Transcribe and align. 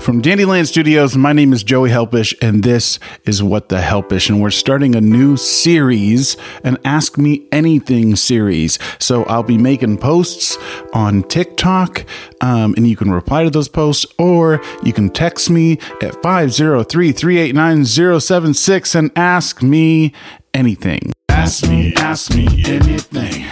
From 0.00 0.22
Dandyland 0.22 0.66
Studios, 0.66 1.16
my 1.16 1.34
name 1.34 1.52
is 1.52 1.62
Joey 1.62 1.90
Helpish, 1.90 2.34
and 2.40 2.62
this 2.62 2.98
is 3.24 3.42
What 3.42 3.68
the 3.68 3.80
Helpish. 3.82 4.30
And 4.30 4.40
we're 4.40 4.50
starting 4.50 4.94
a 4.94 5.00
new 5.02 5.36
series, 5.36 6.36
an 6.64 6.78
Ask 6.84 7.18
Me 7.18 7.46
Anything 7.52 8.16
series. 8.16 8.78
So 8.98 9.24
I'll 9.24 9.42
be 9.42 9.58
making 9.58 9.98
posts 9.98 10.56
on 10.94 11.24
TikTok, 11.24 12.06
um, 12.40 12.72
and 12.76 12.88
you 12.88 12.96
can 12.96 13.10
reply 13.10 13.44
to 13.44 13.50
those 13.50 13.68
posts, 13.68 14.06
or 14.18 14.62
you 14.82 14.94
can 14.94 15.10
text 15.10 15.50
me 15.50 15.78
at 16.00 16.22
503 16.22 17.12
389 17.12 18.20
076 18.20 18.94
and 18.94 19.10
ask 19.14 19.62
me 19.62 20.14
anything. 20.54 21.12
Ask 21.28 21.68
me, 21.68 21.92
ask 21.96 22.34
me 22.34 22.46
anything, 22.66 23.44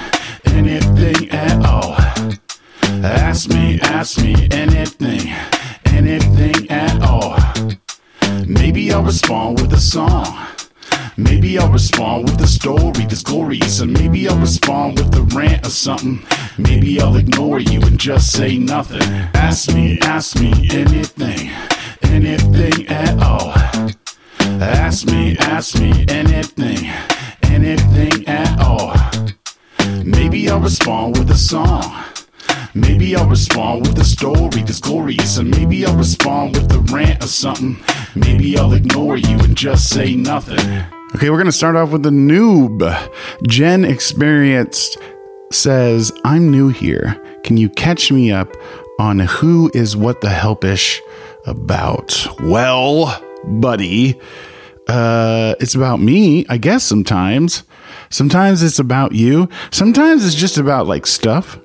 anything 0.47 1.31
at 1.31 1.67
all. 1.67 1.97
Ask 3.05 3.51
me, 3.51 3.79
ask 3.81 4.19
me 4.19 4.49
anything, 4.51 5.29
anything 5.97 6.71
at 6.71 7.03
all. 7.03 7.39
Maybe 8.47 8.93
I'll 8.93 9.03
respond 9.03 9.61
with 9.61 9.73
a 9.73 9.81
song. 9.81 10.47
Maybe 11.17 11.59
I'll 11.59 11.73
respond 11.73 12.29
with 12.29 12.41
a 12.43 12.47
story 12.47 13.07
that's 13.07 13.23
glorious, 13.23 13.81
and 13.81 13.93
maybe 13.93 14.29
I'll 14.29 14.39
respond 14.39 14.99
with 14.99 15.15
a 15.17 15.23
rant 15.35 15.67
or 15.67 15.71
something. 15.71 16.23
Maybe 16.59 17.01
I'll 17.01 17.17
ignore 17.17 17.59
you 17.59 17.81
and 17.81 17.99
just 17.99 18.33
say 18.33 18.59
nothing. 18.59 19.03
Ask 19.35 19.75
me, 19.75 19.99
ask 20.03 20.39
me 20.39 20.53
anything, 20.71 21.51
anything 22.03 22.87
at 22.89 23.19
all. 23.23 23.53
Ask 24.61 25.07
me, 25.07 25.37
ask 25.39 25.79
me 25.79 26.05
anything, 26.09 26.91
anything 27.43 28.29
at 28.29 28.61
all. 28.61 28.95
Maybe 30.05 30.51
I'll 30.51 30.61
respond 30.61 31.17
with 31.19 31.31
a 31.31 31.39
song. 31.39 32.05
Maybe 32.77 33.17
I'll 33.17 33.27
respond 33.27 33.87
with 33.87 33.99
a 33.99 34.05
story 34.05 34.63
that's 34.63 34.81
glorious, 34.81 35.39
and 35.39 35.51
maybe 35.51 35.87
I'll 35.87 35.97
respond 35.97 36.57
with 36.57 36.71
a 36.73 36.79
rant 36.95 37.25
or 37.25 37.27
something. 37.27 37.79
Maybe 38.15 38.59
I'll 38.59 38.75
ignore 38.75 39.17
you 39.17 39.39
and 39.39 39.57
just 39.57 39.89
say 39.89 40.15
nothing. 40.15 40.61
Okay, 41.15 41.31
we're 41.31 41.39
gonna 41.39 41.53
start 41.53 41.75
off 41.75 41.91
with 41.91 42.03
the 42.03 42.11
noob. 42.11 43.11
Jen 43.45 43.83
Experienced 43.83 44.99
says, 45.51 46.13
I'm 46.23 46.51
new 46.51 46.69
here. 46.69 47.19
Can 47.45 47.57
you 47.57 47.71
catch 47.71 48.13
me 48.13 48.31
up 48.31 48.55
on 48.99 49.21
who 49.21 49.71
is 49.73 49.97
what 49.97 50.21
the 50.21 50.29
helpish 50.29 51.01
about? 51.47 52.27
Well, 52.43 53.19
buddy, 53.43 54.21
uh, 54.87 55.55
it's 55.61 55.75
about 55.75 56.01
me, 56.01 56.45
I 56.51 56.59
guess 56.59 56.85
sometimes. 56.85 57.63
Sometimes 58.11 58.63
it's 58.63 58.79
about 58.79 59.13
you. 59.13 59.49
Sometimes 59.71 60.27
it's 60.27 60.35
just 60.35 60.59
about 60.59 60.87
like 60.87 61.07
stuff. 61.07 61.59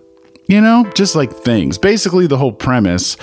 You 0.52 0.60
know, 0.60 0.84
just 0.96 1.16
like 1.16 1.32
things. 1.32 1.78
Basically, 1.78 2.28
the 2.28 2.38
whole 2.38 2.52
premise 2.52 3.16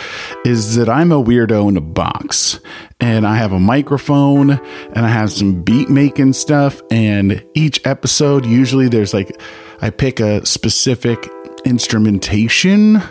is 0.47 0.77
that 0.77 0.89
I'm 0.89 1.12
a 1.12 1.23
weirdo 1.23 1.69
in 1.69 1.77
a 1.77 1.81
box 1.83 2.59
and 3.01 3.27
I 3.27 3.37
have 3.37 3.53
a 3.53 3.61
microphone 3.61 4.53
and 4.53 5.05
I 5.05 5.09
have 5.09 5.31
some 5.31 5.62
beat 5.62 5.91
making 5.91 6.33
stuff. 6.33 6.81
And 6.91 7.45
each 7.53 7.87
episode, 7.87 8.47
usually 8.47 8.89
there's 8.89 9.12
like, 9.12 9.39
I 9.83 9.91
pick 9.91 10.21
a 10.21 10.47
specific 10.47 11.29
instrumentation. 11.67 13.03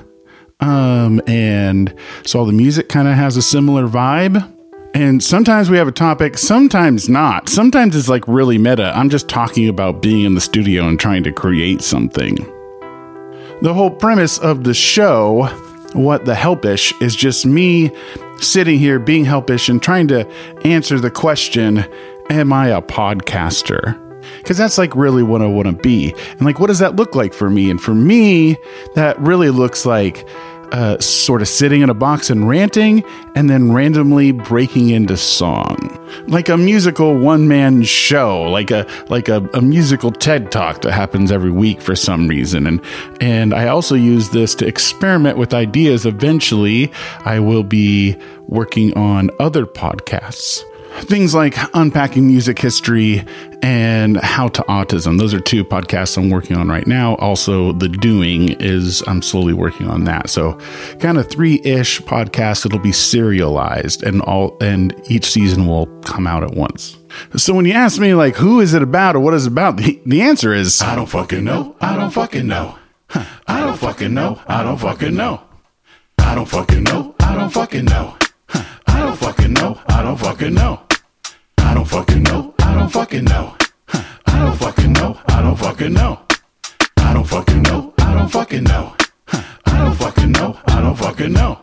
Um, 0.61 1.21
and 1.27 1.93
so 2.25 2.39
all 2.39 2.45
the 2.47 2.53
music 2.53 2.89
kind 2.89 3.07
of 3.07 3.13
has 3.13 3.37
a 3.37 3.43
similar 3.43 3.87
vibe. 3.87 4.51
And 4.95 5.23
sometimes 5.23 5.69
we 5.69 5.77
have 5.77 5.87
a 5.87 5.91
topic, 5.91 6.39
sometimes 6.39 7.07
not. 7.07 7.49
Sometimes 7.49 7.95
it's 7.95 8.09
like 8.09 8.27
really 8.27 8.57
meta. 8.57 8.91
I'm 8.95 9.11
just 9.11 9.29
talking 9.29 9.69
about 9.69 10.01
being 10.01 10.25
in 10.25 10.33
the 10.33 10.41
studio 10.41 10.87
and 10.87 10.99
trying 10.99 11.21
to 11.21 11.31
create 11.31 11.83
something. 11.83 12.56
The 13.59 13.73
whole 13.73 13.89
premise 13.89 14.37
of 14.37 14.63
the 14.65 14.73
show, 14.75 15.47
What 15.93 16.25
the 16.25 16.35
Helpish, 16.35 16.93
is 17.01 17.15
just 17.15 17.43
me 17.43 17.91
sitting 18.39 18.77
here 18.77 18.99
being 18.99 19.25
helpish 19.25 19.67
and 19.67 19.81
trying 19.81 20.07
to 20.09 20.29
answer 20.63 20.99
the 20.99 21.09
question 21.09 21.83
Am 22.29 22.53
I 22.53 22.67
a 22.67 22.83
podcaster? 22.83 23.99
Because 24.37 24.57
that's 24.57 24.77
like 24.77 24.95
really 24.95 25.23
what 25.23 25.41
I 25.41 25.47
want 25.47 25.67
to 25.67 25.73
be. 25.73 26.13
And 26.31 26.41
like, 26.41 26.59
what 26.59 26.67
does 26.67 26.79
that 26.79 26.97
look 26.97 27.15
like 27.15 27.33
for 27.33 27.49
me? 27.49 27.71
And 27.71 27.81
for 27.81 27.95
me, 27.95 28.57
that 28.93 29.19
really 29.19 29.49
looks 29.49 29.87
like 29.87 30.27
uh, 30.71 30.99
sort 30.99 31.41
of 31.41 31.47
sitting 31.47 31.81
in 31.81 31.89
a 31.89 31.93
box 31.93 32.29
and 32.29 32.47
ranting 32.47 33.03
and 33.35 33.49
then 33.49 33.71
randomly 33.71 34.31
breaking 34.31 34.89
into 34.89 35.17
song. 35.17 35.77
Like 36.27 36.49
a 36.49 36.57
musical 36.57 37.17
one-man 37.17 37.83
show 37.83 38.43
like 38.43 38.71
a 38.71 38.87
like 39.09 39.27
a, 39.27 39.47
a 39.53 39.61
musical 39.61 40.11
ted 40.11 40.51
talk 40.51 40.81
that 40.81 40.91
happens 40.91 41.31
every 41.31 41.51
week 41.51 41.81
for 41.81 41.95
some 41.95 42.27
reason. 42.27 42.65
And 42.67 42.81
and 43.21 43.53
i 43.53 43.67
also 43.67 43.95
use 43.95 44.29
this 44.29 44.55
to 44.55 44.67
experiment 44.67 45.37
with 45.37 45.53
ideas. 45.53 46.05
Eventually 46.05 46.91
i 47.25 47.39
will 47.39 47.63
be 47.63 48.17
working 48.47 48.97
on 48.97 49.29
other 49.39 49.65
podcasts 49.65 50.63
things 51.01 51.33
like 51.33 51.55
unpacking 51.73 52.27
music 52.27 52.59
history 52.59 53.25
and 53.61 54.17
how 54.17 54.47
to 54.49 54.61
autism. 54.63 55.17
Those 55.17 55.33
are 55.33 55.39
two 55.39 55.63
podcasts 55.63 56.17
i'm 56.17 56.29
working 56.29 56.57
on 56.57 56.67
right 56.67 56.87
now. 56.87 57.15
Also 57.15 57.71
the 57.73 57.89
doing 57.89 58.49
is 58.61 59.03
i'm 59.07 59.21
slowly 59.21 59.53
working 59.53 59.87
on 59.87 60.03
that. 60.05 60.29
So 60.29 60.59
kind 60.99 61.17
of 61.17 61.29
three-ish 61.29 62.01
podcasts 62.01 62.65
it'll 62.65 62.79
be 62.79 62.91
serialized 62.91 64.03
and 64.03 64.21
all 64.21 64.57
and 64.61 64.93
each 65.09 65.25
season 65.25 65.67
will 65.67 65.87
come 66.01 66.27
out 66.27 66.43
at 66.43 66.51
once. 66.51 66.97
So 67.35 67.53
when 67.53 67.65
you 67.65 67.73
ask 67.73 67.99
me 67.99 68.13
like 68.13 68.35
who 68.35 68.59
is 68.59 68.73
it 68.73 68.81
about 68.81 69.15
or 69.15 69.19
what 69.19 69.33
is 69.33 69.45
it 69.45 69.51
about? 69.51 69.77
The, 69.77 70.01
the 70.05 70.21
answer 70.21 70.53
is 70.53 70.81
i 70.81 70.95
don't 70.95 71.07
fucking 71.07 71.43
know. 71.43 71.75
I 71.79 71.95
don't 71.95 72.11
fucking 72.11 72.47
know. 72.47 72.77
I 73.47 73.61
don't 73.61 73.77
fucking 73.77 74.13
know. 74.13 74.41
I 74.47 74.63
don't 74.63 74.77
fucking 74.77 75.13
know. 75.13 75.41
I 76.19 76.35
don't 76.35 76.45
fucking 76.45 76.83
know. 76.83 77.15
I 77.19 77.35
don't 77.35 77.49
fucking 77.49 77.85
know. 77.85 78.17
I 78.87 78.99
don't 78.99 79.17
fucking 79.17 79.53
know. 79.53 79.79
I 79.87 80.03
don't 80.03 80.17
fucking 80.17 80.53
know. 80.53 80.86
Don't 81.87 82.05
fucking 82.05 82.23
know. 82.23 82.53
I 82.59 82.73
don't 82.75 82.89
fucking 82.89 83.23
know. 83.23 83.55
I 84.25 84.43
don't 84.43 84.57
fucking 84.57 84.91
know. 84.91 85.17
I 85.29 85.41
don't 85.41 85.55
fucking 85.55 85.93
know. 85.93 86.19
I 86.97 87.13
don't 87.13 87.25
fucking 87.25 87.63
know. 87.63 87.93
I 87.97 88.13
don't 88.13 88.29
fucking 88.29 88.63
know. 88.65 88.93
I 89.65 89.85
don't 89.85 89.95
fucking 89.95 90.31
know. 90.33 90.59
I 90.67 90.81
don't 90.81 90.95
fucking 90.97 91.31
know. 91.31 91.59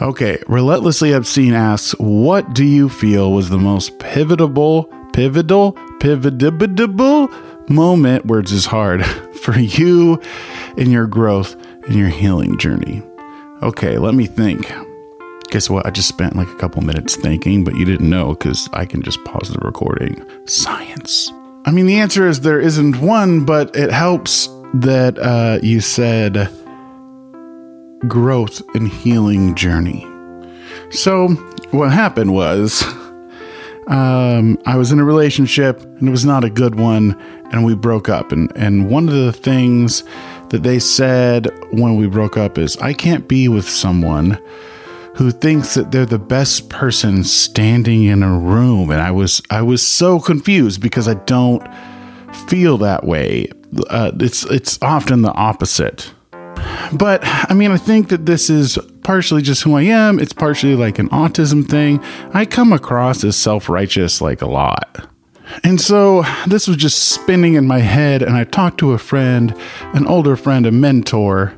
Okay, 0.00 0.42
Relentlessly 0.48 1.12
Obscene 1.12 1.52
asks, 1.52 1.92
What 1.98 2.54
do 2.54 2.64
you 2.64 2.88
feel 2.88 3.30
was 3.32 3.50
the 3.50 3.58
most 3.58 3.98
pivotal, 3.98 4.84
pivotal, 5.12 5.74
pivotable 5.98 7.68
moment, 7.68 8.24
words 8.24 8.52
is 8.52 8.64
hard, 8.64 9.04
for 9.42 9.58
you 9.58 10.18
in 10.78 10.90
your 10.90 11.06
growth 11.06 11.56
in 11.88 11.98
your 11.98 12.08
healing 12.08 12.56
journey? 12.56 13.02
Okay, 13.62 13.98
let 13.98 14.14
me 14.14 14.24
think. 14.24 14.72
Guess 15.50 15.68
what? 15.68 15.84
I 15.84 15.90
just 15.90 16.06
spent 16.06 16.36
like 16.36 16.48
a 16.48 16.54
couple 16.56 16.80
minutes 16.82 17.16
thinking, 17.16 17.64
but 17.64 17.74
you 17.74 17.84
didn't 17.84 18.08
know 18.08 18.30
because 18.30 18.68
I 18.72 18.84
can 18.84 19.02
just 19.02 19.22
pause 19.24 19.48
the 19.48 19.58
recording. 19.60 20.24
Science. 20.46 21.32
I 21.64 21.72
mean, 21.72 21.86
the 21.86 21.98
answer 21.98 22.28
is 22.28 22.40
there 22.40 22.60
isn't 22.60 23.00
one, 23.00 23.44
but 23.44 23.74
it 23.74 23.90
helps 23.90 24.48
that 24.74 25.18
uh, 25.18 25.58
you 25.60 25.80
said 25.80 26.48
growth 28.06 28.62
and 28.76 28.86
healing 28.86 29.56
journey. 29.56 30.06
So, 30.90 31.28
what 31.72 31.92
happened 31.92 32.32
was 32.32 32.84
um, 33.88 34.56
I 34.66 34.76
was 34.76 34.92
in 34.92 35.00
a 35.00 35.04
relationship 35.04 35.80
and 35.80 36.06
it 36.06 36.12
was 36.12 36.24
not 36.24 36.44
a 36.44 36.50
good 36.50 36.76
one, 36.76 37.20
and 37.50 37.64
we 37.64 37.74
broke 37.74 38.08
up. 38.08 38.30
And, 38.30 38.52
and 38.54 38.88
one 38.88 39.08
of 39.08 39.14
the 39.14 39.32
things 39.32 40.04
that 40.50 40.62
they 40.62 40.78
said 40.78 41.48
when 41.72 41.96
we 41.96 42.06
broke 42.06 42.36
up 42.36 42.56
is, 42.56 42.76
I 42.76 42.92
can't 42.92 43.26
be 43.26 43.48
with 43.48 43.68
someone 43.68 44.40
who 45.20 45.30
thinks 45.30 45.74
that 45.74 45.90
they're 45.90 46.06
the 46.06 46.18
best 46.18 46.70
person 46.70 47.22
standing 47.22 48.04
in 48.04 48.22
a 48.22 48.38
room. 48.38 48.90
And 48.90 49.02
i 49.02 49.10
was 49.10 49.42
i 49.50 49.60
was 49.60 49.86
so 49.86 50.18
confused 50.18 50.80
because 50.80 51.06
i 51.06 51.12
don't 51.12 51.62
feel 52.48 52.78
that 52.78 53.04
way. 53.04 53.50
Uh, 53.90 54.12
it's 54.18 54.44
it's 54.44 54.78
often 54.80 55.20
the 55.20 55.32
opposite. 55.34 56.10
But 56.94 57.20
i 57.22 57.52
mean 57.52 57.70
i 57.70 57.76
think 57.76 58.08
that 58.08 58.24
this 58.24 58.48
is 58.48 58.78
partially 59.02 59.42
just 59.42 59.62
who 59.62 59.74
i 59.74 59.82
am. 59.82 60.18
It's 60.18 60.32
partially 60.32 60.74
like 60.74 60.98
an 60.98 61.10
autism 61.10 61.68
thing. 61.68 62.02
I 62.32 62.46
come 62.46 62.72
across 62.72 63.22
as 63.22 63.36
self-righteous 63.36 64.22
like 64.22 64.40
a 64.40 64.48
lot. 64.48 65.06
And 65.64 65.78
so 65.78 66.24
this 66.46 66.66
was 66.66 66.78
just 66.78 67.10
spinning 67.10 67.56
in 67.56 67.66
my 67.66 67.80
head 67.80 68.22
and 68.22 68.36
i 68.36 68.44
talked 68.44 68.78
to 68.78 68.92
a 68.92 68.98
friend 68.98 69.54
an 69.92 70.06
older 70.06 70.34
friend 70.34 70.64
a 70.64 70.72
mentor 70.72 71.54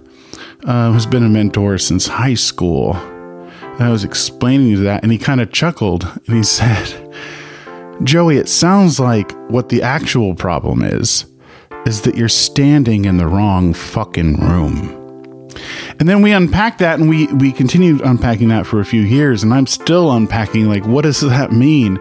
uh, 0.64 0.92
who's 0.92 1.06
been 1.06 1.22
a 1.22 1.28
mentor 1.28 1.78
since 1.78 2.08
high 2.08 2.34
school 2.34 2.96
I 3.82 3.90
was 3.90 4.04
explaining 4.04 4.74
to 4.76 4.80
that, 4.82 5.02
and 5.02 5.12
he 5.12 5.18
kind 5.18 5.40
of 5.40 5.52
chuckled 5.52 6.04
and 6.26 6.36
he 6.36 6.42
said, 6.42 7.14
Joey, 8.04 8.36
it 8.36 8.48
sounds 8.48 8.98
like 8.98 9.32
what 9.48 9.68
the 9.68 9.82
actual 9.82 10.34
problem 10.34 10.82
is, 10.82 11.24
is 11.86 12.02
that 12.02 12.16
you're 12.16 12.28
standing 12.28 13.04
in 13.04 13.16
the 13.16 13.26
wrong 13.26 13.74
fucking 13.74 14.40
room. 14.40 14.98
And 16.00 16.08
then 16.08 16.22
we 16.22 16.32
unpacked 16.32 16.78
that 16.80 16.98
and 16.98 17.08
we, 17.08 17.26
we 17.34 17.52
continued 17.52 18.00
unpacking 18.00 18.48
that 18.48 18.66
for 18.66 18.80
a 18.80 18.84
few 18.84 19.02
years. 19.02 19.42
And 19.42 19.54
I'm 19.54 19.66
still 19.66 20.10
unpacking, 20.10 20.68
like, 20.68 20.84
what 20.86 21.02
does 21.02 21.20
that 21.20 21.52
mean 21.52 21.96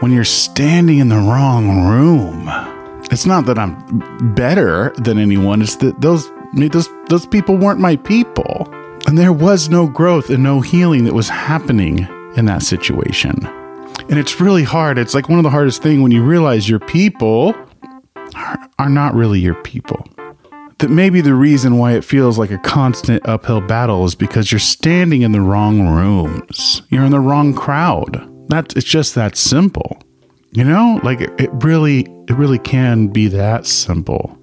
when 0.00 0.12
you're 0.12 0.24
standing 0.24 0.98
in 0.98 1.08
the 1.08 1.16
wrong 1.16 1.86
room? 1.86 2.48
It's 3.10 3.24
not 3.24 3.46
that 3.46 3.58
I'm 3.58 4.34
better 4.34 4.92
than 4.96 5.18
anyone, 5.18 5.62
it's 5.62 5.76
that 5.76 6.00
those, 6.00 6.30
those, 6.52 6.88
those 7.08 7.26
people 7.26 7.56
weren't 7.56 7.80
my 7.80 7.96
people. 7.96 8.68
And 9.08 9.16
there 9.16 9.32
was 9.32 9.70
no 9.70 9.88
growth 9.88 10.28
and 10.28 10.42
no 10.42 10.60
healing 10.60 11.04
that 11.04 11.14
was 11.14 11.30
happening 11.30 12.00
in 12.36 12.44
that 12.44 12.62
situation. 12.62 13.34
And 14.10 14.18
it's 14.18 14.38
really 14.38 14.64
hard. 14.64 14.98
It's 14.98 15.14
like 15.14 15.30
one 15.30 15.38
of 15.38 15.44
the 15.44 15.50
hardest 15.50 15.82
things 15.82 16.02
when 16.02 16.12
you 16.12 16.22
realize 16.22 16.68
your 16.68 16.78
people 16.78 17.54
are, 18.78 18.90
not 18.90 19.14
really 19.14 19.40
your 19.40 19.54
people. 19.62 20.06
That 20.80 20.90
maybe 20.90 21.22
the 21.22 21.32
reason 21.32 21.78
why 21.78 21.92
it 21.92 22.04
feels 22.04 22.38
like 22.38 22.50
a 22.50 22.58
constant 22.58 23.26
uphill 23.26 23.62
battle 23.62 24.04
is 24.04 24.14
because 24.14 24.52
you're 24.52 24.58
standing 24.58 25.22
in 25.22 25.32
the 25.32 25.40
wrong 25.40 25.88
rooms. 25.88 26.82
You're 26.90 27.06
in 27.06 27.10
the 27.10 27.18
wrong 27.18 27.54
crowd. 27.54 28.30
That's 28.48 28.76
it's 28.76 28.86
just 28.86 29.14
that 29.14 29.38
simple. 29.38 30.02
You 30.52 30.64
know, 30.64 31.00
like 31.02 31.22
it, 31.22 31.30
it 31.40 31.50
really 31.64 32.00
it 32.28 32.34
really 32.34 32.58
can 32.58 33.08
be 33.08 33.28
that 33.28 33.64
simple. 33.64 34.38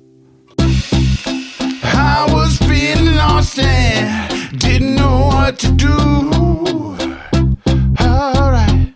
I 0.57 2.27
was 2.33 2.57
feeling 2.57 3.15
lost 3.15 3.59
and 3.59 4.34
didn't 4.55 4.95
know 4.95 5.27
what 5.27 5.59
to 5.59 5.71
do. 5.71 5.89
Alright. 7.99 8.93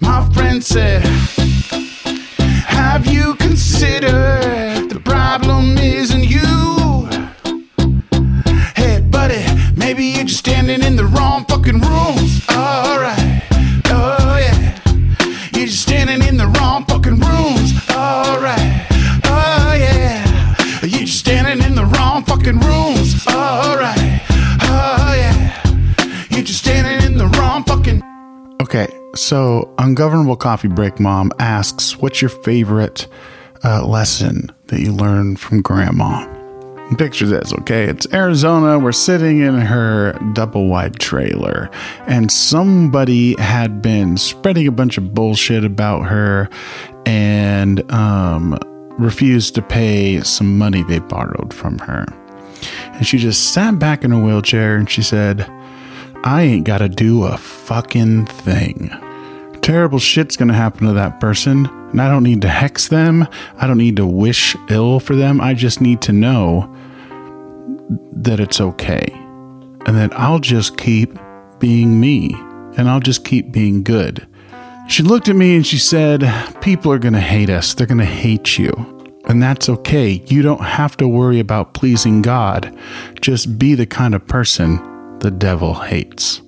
My 0.00 0.28
friend 0.32 0.62
said, 0.62 0.91
so 29.32 29.72
Ungovernable 29.78 30.36
Coffee 30.36 30.68
Break 30.68 31.00
Mom 31.00 31.32
asks, 31.38 31.96
What's 31.96 32.20
your 32.20 32.28
favorite 32.28 33.08
uh, 33.64 33.82
lesson 33.86 34.50
that 34.66 34.80
you 34.80 34.92
learned 34.92 35.40
from 35.40 35.62
grandma? 35.62 36.28
And 36.76 36.98
Picture 36.98 37.24
this, 37.24 37.50
okay? 37.60 37.84
It's 37.84 38.06
Arizona. 38.12 38.78
We're 38.78 38.92
sitting 38.92 39.40
in 39.40 39.54
her 39.54 40.12
double 40.34 40.66
wide 40.66 40.98
trailer, 40.98 41.70
and 42.06 42.30
somebody 42.30 43.34
had 43.40 43.80
been 43.80 44.18
spreading 44.18 44.66
a 44.66 44.70
bunch 44.70 44.98
of 44.98 45.14
bullshit 45.14 45.64
about 45.64 46.02
her 46.08 46.50
and 47.06 47.90
um, 47.90 48.58
refused 48.98 49.54
to 49.54 49.62
pay 49.62 50.20
some 50.20 50.58
money 50.58 50.82
they 50.82 50.98
borrowed 50.98 51.54
from 51.54 51.78
her. 51.78 52.04
And 52.92 53.06
she 53.06 53.16
just 53.16 53.54
sat 53.54 53.78
back 53.78 54.04
in 54.04 54.12
a 54.12 54.22
wheelchair 54.22 54.76
and 54.76 54.90
she 54.90 55.00
said, 55.00 55.50
I 56.22 56.42
ain't 56.42 56.66
got 56.66 56.78
to 56.78 56.90
do 56.90 57.24
a 57.24 57.38
fucking 57.38 58.26
thing. 58.26 58.90
Terrible 59.62 60.00
shit's 60.00 60.36
gonna 60.36 60.54
happen 60.54 60.88
to 60.88 60.92
that 60.92 61.20
person, 61.20 61.66
and 61.90 62.02
I 62.02 62.08
don't 62.08 62.24
need 62.24 62.42
to 62.42 62.48
hex 62.48 62.88
them. 62.88 63.26
I 63.56 63.66
don't 63.68 63.78
need 63.78 63.96
to 63.96 64.06
wish 64.06 64.56
ill 64.68 64.98
for 64.98 65.14
them. 65.14 65.40
I 65.40 65.54
just 65.54 65.80
need 65.80 66.00
to 66.02 66.12
know 66.12 66.68
that 68.12 68.40
it's 68.40 68.60
okay. 68.60 69.06
And 69.86 69.96
that 69.96 70.12
I'll 70.18 70.40
just 70.40 70.76
keep 70.76 71.16
being 71.60 72.00
me, 72.00 72.34
and 72.76 72.88
I'll 72.88 73.00
just 73.00 73.24
keep 73.24 73.52
being 73.52 73.84
good. 73.84 74.26
She 74.88 75.04
looked 75.04 75.28
at 75.28 75.36
me 75.36 75.54
and 75.54 75.66
she 75.66 75.78
said, 75.78 76.24
People 76.60 76.92
are 76.92 76.98
gonna 76.98 77.20
hate 77.20 77.48
us. 77.48 77.72
They're 77.72 77.86
gonna 77.86 78.04
hate 78.04 78.58
you. 78.58 78.72
And 79.26 79.40
that's 79.40 79.68
okay. 79.68 80.22
You 80.26 80.42
don't 80.42 80.64
have 80.64 80.96
to 80.96 81.06
worry 81.06 81.38
about 81.38 81.74
pleasing 81.74 82.20
God. 82.20 82.76
Just 83.20 83.58
be 83.58 83.74
the 83.74 83.86
kind 83.86 84.14
of 84.14 84.26
person 84.26 85.18
the 85.20 85.30
devil 85.30 85.74
hates. 85.74 86.42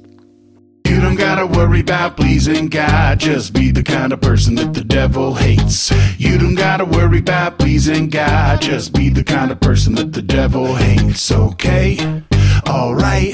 You 1.14 1.20
don't 1.20 1.28
gotta 1.28 1.46
worry 1.46 1.78
about 1.78 2.16
pleasing 2.16 2.66
God. 2.66 3.20
Just 3.20 3.52
be 3.52 3.70
the 3.70 3.84
kind 3.84 4.12
of 4.12 4.20
person 4.20 4.56
that 4.56 4.74
the 4.74 4.82
devil 4.82 5.32
hates. 5.32 5.92
You 6.18 6.38
don't 6.38 6.56
gotta 6.56 6.84
worry 6.84 7.20
about 7.20 7.56
pleasing 7.56 8.08
God. 8.08 8.60
Just 8.60 8.92
be 8.92 9.10
the 9.10 9.22
kind 9.22 9.52
of 9.52 9.60
person 9.60 9.94
that 9.94 10.12
the 10.12 10.22
devil 10.22 10.74
hates. 10.74 11.30
Okay? 11.30 12.24
Alright. 12.68 13.32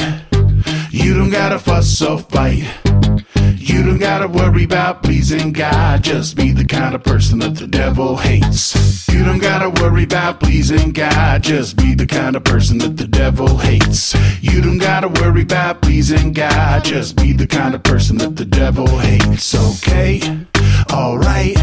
You 0.90 1.14
don't 1.14 1.30
gotta 1.30 1.58
fuss 1.58 2.02
or 2.02 2.18
fight. 2.18 2.68
You 3.62 3.84
don't 3.84 3.98
gotta 3.98 4.26
worry 4.26 4.64
about 4.64 5.02
pleasing 5.02 5.52
God. 5.52 6.02
Just 6.02 6.34
be 6.34 6.50
the 6.50 6.64
kind 6.64 6.94
of 6.94 7.02
person 7.02 7.40
that 7.40 7.56
the 7.56 7.66
devil 7.66 8.16
hates. 8.16 9.06
You 9.06 9.22
don't 9.22 9.38
gotta 9.38 9.68
worry 9.82 10.04
about 10.04 10.40
pleasing 10.40 10.92
God. 10.92 11.42
Just 11.42 11.76
be 11.76 11.94
the 11.94 12.06
kind 12.06 12.36
of 12.36 12.42
person 12.42 12.78
that 12.78 12.96
the 12.96 13.06
devil 13.06 13.58
hates. 13.58 14.14
You 14.40 14.62
don't 14.62 14.78
gotta 14.78 15.08
worry 15.08 15.42
about 15.42 15.82
pleasing 15.82 16.32
God. 16.32 16.84
Just 16.84 17.16
be 17.16 17.34
the 17.34 17.46
kind 17.46 17.74
of 17.74 17.82
person 17.82 18.16
that 18.16 18.34
the 18.34 18.46
devil 18.46 18.86
hates. 18.98 19.54
Okay? 19.54 20.22
Alright. 20.90 21.58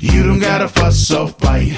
You 0.00 0.22
don't 0.22 0.40
gotta 0.40 0.66
fuss 0.66 1.10
or 1.10 1.28
fight. 1.28 1.76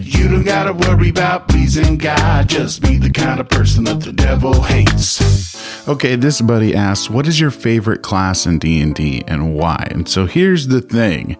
You 0.00 0.26
don't 0.26 0.44
gotta 0.44 0.72
worry 0.72 1.10
about 1.10 1.48
pleasing 1.48 1.98
God. 1.98 2.48
Just 2.48 2.80
be 2.80 2.96
the 2.96 3.10
kind 3.10 3.40
of 3.40 3.50
person 3.50 3.84
that 3.84 4.00
the 4.00 4.12
devil 4.12 4.62
hates. 4.62 5.57
Okay, 5.86 6.16
this 6.16 6.40
buddy 6.40 6.74
asks, 6.74 7.10
"What 7.10 7.26
is 7.26 7.40
your 7.40 7.50
favorite 7.50 8.02
class 8.02 8.46
in 8.46 8.58
D&D 8.58 9.24
and 9.26 9.54
why?" 9.54 9.86
And 9.90 10.08
so 10.08 10.26
here's 10.26 10.68
the 10.68 10.80
thing. 10.80 11.36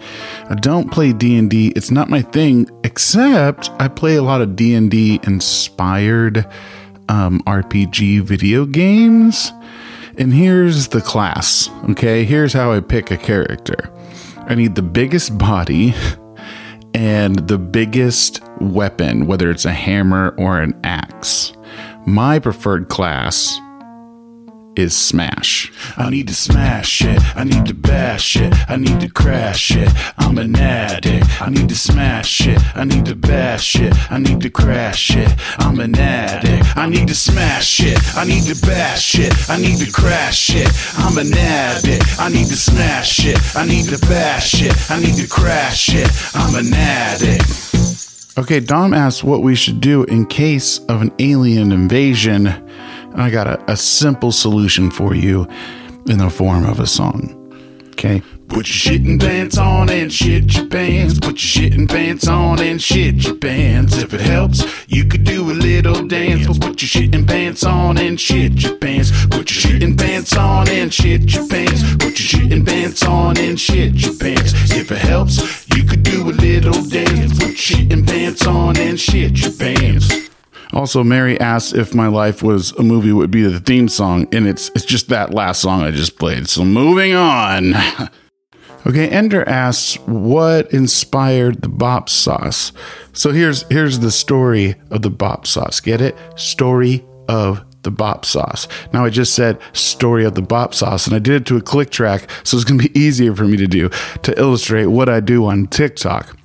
I 0.48 0.54
don't 0.54 0.90
play 0.90 1.12
D&D. 1.12 1.68
It's 1.76 1.90
not 1.90 2.08
my 2.08 2.22
thing, 2.22 2.68
except 2.84 3.70
I 3.78 3.88
play 3.88 4.16
a 4.16 4.22
lot 4.22 4.40
of 4.40 4.56
D&D 4.56 5.20
inspired 5.24 6.46
um, 7.08 7.40
RPG 7.46 8.22
video 8.22 8.64
games. 8.66 9.52
And 10.16 10.32
here's 10.32 10.88
the 10.88 11.00
class. 11.00 11.70
Okay, 11.90 12.24
here's 12.24 12.52
how 12.52 12.72
I 12.72 12.80
pick 12.80 13.10
a 13.10 13.16
character. 13.16 13.92
I 14.48 14.54
need 14.54 14.74
the 14.74 14.82
biggest 14.82 15.38
body 15.38 15.94
and 16.94 17.46
the 17.46 17.58
biggest 17.58 18.42
weapon, 18.60 19.26
whether 19.26 19.50
it's 19.50 19.64
a 19.64 19.72
hammer 19.72 20.34
or 20.38 20.60
an 20.60 20.78
axe. 20.82 21.52
My 22.06 22.38
preferred 22.38 22.88
class 22.88 23.60
is 24.78 24.96
smash. 24.96 25.72
I 25.96 26.08
need 26.08 26.28
to 26.28 26.34
smash 26.34 27.02
it. 27.02 27.20
I 27.34 27.42
need 27.42 27.66
to 27.66 27.74
bash 27.74 28.36
it. 28.36 28.54
I 28.68 28.76
need 28.76 29.00
to 29.00 29.08
crash 29.08 29.72
it. 29.72 29.88
I'm 30.16 30.38
an 30.38 30.54
addict. 30.56 31.26
I 31.42 31.50
need 31.50 31.68
to 31.68 31.74
smash 31.74 32.46
it. 32.46 32.60
I 32.76 32.84
need 32.84 33.04
to 33.06 33.16
bash 33.16 33.74
it. 33.76 33.92
I 34.10 34.18
need 34.18 34.40
to 34.42 34.50
crash 34.50 35.16
it. 35.16 35.30
I'm 35.58 35.80
an 35.80 35.98
addict. 35.98 36.76
I 36.76 36.88
need 36.88 37.08
to 37.08 37.14
smash 37.14 37.80
it. 37.80 37.98
I 38.16 38.24
need 38.24 38.44
to 38.44 38.66
bash 38.66 39.18
it. 39.18 39.32
I 39.50 39.58
need 39.58 39.78
to 39.78 39.90
crash 39.90 40.50
it. 40.54 40.68
I'm 40.96 41.18
an 41.18 41.32
addict. 41.36 42.04
I 42.20 42.28
need 42.28 42.46
to 42.46 42.56
smash 42.56 43.26
it. 43.26 43.38
I 43.56 43.66
need 43.66 43.88
to 43.88 43.98
bash 44.06 44.62
it. 44.62 44.72
I 44.90 45.00
need 45.00 45.16
to 45.16 45.26
crash 45.26 45.88
it. 45.92 46.08
I'm 46.34 46.54
an 46.54 46.72
addict. 46.72 47.78
Okay, 48.38 48.60
Dom 48.60 48.94
asks 48.94 49.24
what 49.24 49.42
we 49.42 49.56
should 49.56 49.80
do 49.80 50.04
in 50.04 50.24
case 50.24 50.78
of 50.86 51.02
an 51.02 51.10
alien 51.18 51.72
invasion. 51.72 52.44
And 53.18 53.26
I 53.26 53.30
got 53.30 53.48
a, 53.48 53.72
a 53.72 53.76
simple 53.76 54.30
solution 54.30 54.92
for 54.92 55.12
you 55.12 55.48
in 56.06 56.18
the 56.18 56.30
form 56.30 56.64
of 56.64 56.78
a 56.78 56.86
song. 56.86 57.34
Okay. 57.88 58.22
Put 58.46 58.68
your 58.68 58.94
shitting 58.94 59.18
pants 59.18 59.58
on 59.58 59.90
and 59.90 60.12
shit 60.12 60.54
your 60.54 60.68
pants. 60.68 61.18
Put 61.18 61.32
your 61.32 61.68
shitting 61.68 61.88
pants 61.88 62.28
on 62.28 62.60
and 62.60 62.80
shit 62.80 63.16
your 63.24 63.34
pants. 63.34 63.96
If 63.96 64.14
it 64.14 64.20
helps, 64.20 64.62
you 64.86 65.04
could 65.04 65.24
do 65.24 65.50
a 65.50 65.52
little 65.52 66.06
dance. 66.06 66.46
Well, 66.46 66.60
put 66.60 66.80
your 66.80 66.88
shitting 66.88 67.26
pants 67.26 67.64
on 67.64 67.98
and 67.98 68.20
shit 68.20 68.62
your 68.62 68.76
pants. 68.76 69.10
Put 69.26 69.50
your 69.50 69.72
shitting 69.72 69.98
pants 69.98 70.36
on 70.36 70.68
and 70.68 70.94
shit 70.94 71.34
your 71.34 71.48
pants. 71.48 71.82
Put 71.96 72.20
your 72.20 72.40
shitting 72.40 72.64
pants 72.64 73.02
on 73.02 73.36
and 73.36 73.58
shit 73.58 73.94
your 73.94 74.14
pants. 74.14 74.52
If 74.70 74.92
it 74.92 74.98
helps, 74.98 75.66
you 75.74 75.82
could 75.82 76.04
do 76.04 76.30
a 76.30 76.30
little 76.30 76.84
dance. 76.84 77.36
Put 77.36 77.48
your 77.48 77.78
shitting 77.78 78.06
pants 78.06 78.46
on 78.46 78.78
and 78.78 78.98
shit 78.98 79.40
your 79.40 79.50
pants. 79.50 80.07
Also, 80.72 81.02
Mary 81.02 81.38
asks 81.40 81.72
if 81.72 81.94
my 81.94 82.08
life 82.08 82.42
was 82.42 82.72
a 82.72 82.82
movie, 82.82 83.12
would 83.12 83.30
be 83.30 83.42
the 83.42 83.60
theme 83.60 83.88
song, 83.88 84.26
and 84.32 84.46
it's 84.46 84.70
it's 84.74 84.84
just 84.84 85.08
that 85.08 85.32
last 85.32 85.60
song 85.60 85.82
I 85.82 85.90
just 85.90 86.18
played. 86.18 86.48
So 86.48 86.64
moving 86.64 87.14
on. 87.14 87.74
okay, 88.86 89.08
Ender 89.08 89.48
asks 89.48 89.98
what 90.06 90.72
inspired 90.72 91.62
the 91.62 91.68
bop 91.68 92.08
sauce. 92.08 92.72
So 93.12 93.32
here's 93.32 93.62
here's 93.70 94.00
the 94.00 94.10
story 94.10 94.74
of 94.90 95.02
the 95.02 95.10
bop 95.10 95.46
sauce. 95.46 95.80
Get 95.80 96.00
it? 96.00 96.16
Story 96.36 97.04
of 97.28 97.64
the 97.82 97.90
bop 97.90 98.24
sauce. 98.24 98.68
Now 98.92 99.04
I 99.04 99.10
just 99.10 99.34
said 99.34 99.58
story 99.72 100.24
of 100.24 100.34
the 100.34 100.42
bop 100.42 100.74
sauce, 100.74 101.06
and 101.06 101.16
I 101.16 101.18
did 101.18 101.34
it 101.34 101.46
to 101.46 101.56
a 101.56 101.62
click 101.62 101.90
track, 101.90 102.28
so 102.44 102.56
it's 102.56 102.64
gonna 102.64 102.82
be 102.82 102.98
easier 102.98 103.34
for 103.34 103.44
me 103.44 103.56
to 103.56 103.66
do 103.66 103.88
to 104.22 104.38
illustrate 104.38 104.86
what 104.86 105.08
I 105.08 105.20
do 105.20 105.46
on 105.46 105.66
TikTok. 105.66 106.36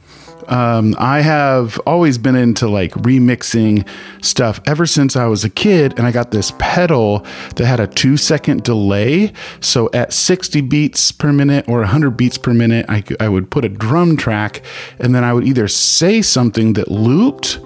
Um, 0.47 0.95
I 0.97 1.21
have 1.21 1.79
always 1.85 2.17
been 2.17 2.35
into 2.35 2.67
like 2.67 2.91
remixing 2.91 3.87
stuff 4.21 4.61
ever 4.65 4.85
since 4.85 5.15
I 5.15 5.25
was 5.25 5.43
a 5.43 5.49
kid, 5.49 5.97
and 5.97 6.07
I 6.07 6.11
got 6.11 6.31
this 6.31 6.53
pedal 6.59 7.25
that 7.55 7.65
had 7.65 7.79
a 7.79 7.87
two 7.87 8.17
second 8.17 8.63
delay. 8.63 9.33
So 9.59 9.89
at 9.93 10.13
60 10.13 10.61
beats 10.61 11.11
per 11.11 11.31
minute 11.31 11.67
or 11.67 11.79
100 11.79 12.11
beats 12.11 12.37
per 12.37 12.53
minute, 12.53 12.85
I, 12.89 13.03
I 13.19 13.29
would 13.29 13.49
put 13.49 13.65
a 13.65 13.69
drum 13.69 14.17
track, 14.17 14.61
and 14.99 15.13
then 15.13 15.23
I 15.23 15.33
would 15.33 15.47
either 15.47 15.67
say 15.67 16.21
something 16.21 16.73
that 16.73 16.89
looped 16.89 17.59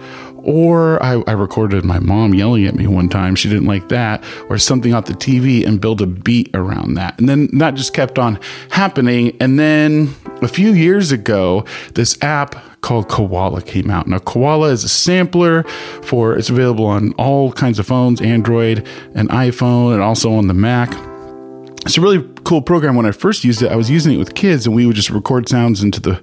or 0.48 1.04
I, 1.04 1.22
I 1.28 1.34
recorded 1.34 1.84
my 1.84 2.00
mom 2.00 2.34
yelling 2.34 2.66
at 2.66 2.74
me 2.74 2.88
one 2.88 3.10
time. 3.10 3.36
She 3.36 3.50
didn't 3.50 3.68
like 3.68 3.90
that, 3.90 4.24
or 4.50 4.58
something 4.58 4.94
off 4.94 5.06
the 5.06 5.14
TV 5.14 5.68
and 5.68 5.80
build 5.80 6.02
a 6.02 6.08
beat 6.08 6.50
around 6.56 6.96
that. 6.96 7.20
And 7.20 7.28
then 7.28 7.50
that 7.58 7.76
just 7.76 7.94
kept 7.94 8.18
on 8.18 8.40
happening. 8.72 9.36
And 9.42 9.60
then 9.60 10.16
a 10.42 10.48
few 10.48 10.72
years 10.72 11.12
ago, 11.12 11.66
this 11.94 12.18
app 12.24 12.56
called 12.82 13.10
Koala 13.10 13.62
came 13.62 13.92
out. 13.92 14.08
Now, 14.08 14.20
Koala 14.20 14.70
is 14.70 14.86
a 14.86 14.90
sampler 14.90 15.64
for 16.04 16.38
it's 16.38 16.50
available 16.50 16.86
on 16.86 17.12
all 17.14 17.52
kinds 17.52 17.78
of 17.78 17.86
phones, 17.86 18.22
Android 18.22 18.88
and 19.14 19.30
iPhone, 19.30 19.94
and 19.94 20.02
also 20.02 20.34
on 20.34 20.48
the 20.48 20.54
Mac. 20.54 21.07
It's 21.86 21.98
a 21.98 22.02
really 22.02 22.28
cool 22.44 22.62
program. 22.62 22.96
When 22.96 23.06
I 23.06 23.12
first 23.12 23.44
used 23.44 23.62
it, 23.62 23.72
I 23.72 23.76
was 23.76 23.90
using 23.90 24.14
it 24.14 24.18
with 24.18 24.36
kids, 24.36 24.66
and 24.66 24.76
we 24.76 24.86
would 24.86 24.96
just 24.96 25.10
record 25.10 25.48
sounds 25.48 25.82
into 25.82 26.02
the 26.02 26.16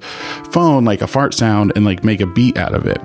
phone, 0.52 0.84
like 0.84 1.00
a 1.00 1.06
fart 1.06 1.32
sound, 1.32 1.73
and 1.75 1.84
like 1.84 2.04
make 2.04 2.20
a 2.20 2.26
beat 2.26 2.58
out 2.58 2.75
of 2.75 2.87
it. 2.87 3.00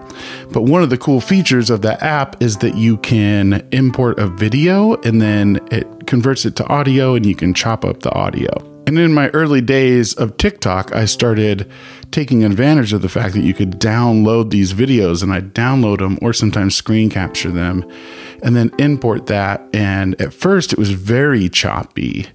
But 0.52 0.64
one 0.64 0.84
of 0.84 0.90
the 0.90 0.98
cool 0.98 1.22
features 1.22 1.70
of 1.70 1.82
that 1.84 2.04
app 2.04 2.42
is 2.42 2.58
that 2.58 2.76
you 2.76 2.98
can 2.98 3.66
import 3.72 4.20
a 4.20 4.28
video, 4.28 4.96
and 5.02 5.22
then 5.22 5.60
it 5.72 6.06
converts 6.06 6.46
it 6.46 6.56
to 6.58 6.68
audio, 6.68 7.16
and 7.16 7.26
you 7.26 7.36
can 7.36 7.54
chop 7.54 7.86
up 7.86 8.02
the 8.02 8.12
audio. 8.12 8.50
And 8.90 8.98
in 8.98 9.14
my 9.14 9.30
early 9.30 9.62
days 9.62 10.16
of 10.16 10.38
TikTok, 10.38 10.96
I 10.96 11.06
started 11.06 11.70
taking 12.10 12.44
advantage 12.44 12.92
of 12.92 13.04
the 13.04 13.08
fact 13.08 13.36
that 13.36 13.44
you 13.44 13.54
could 13.54 13.80
download 13.80 14.50
these 14.50 14.74
videos 14.74 15.22
and 15.22 15.32
I 15.32 15.42
download 15.42 16.00
them 16.00 16.18
or 16.24 16.34
sometimes 16.34 16.76
screen 16.76 17.12
capture 17.12 17.52
them 17.52 17.88
and 18.42 18.56
then 18.56 18.72
import 18.80 19.28
that. 19.28 19.62
And 19.74 20.20
at 20.20 20.34
first 20.34 20.74
it 20.74 20.80
was 20.80 20.90
very 20.90 21.50
choppy. 21.50 22.26